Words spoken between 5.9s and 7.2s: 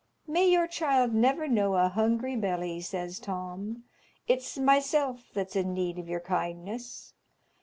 of your kindness.